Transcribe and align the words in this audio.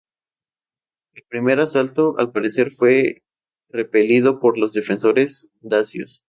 El 1.13 1.21
primer 1.29 1.59
asalto 1.59 2.17
al 2.17 2.31
parecer 2.31 2.71
fue 2.71 3.21
repelido 3.69 4.39
por 4.39 4.57
los 4.57 4.73
defensores 4.73 5.51
dacios. 5.59 6.19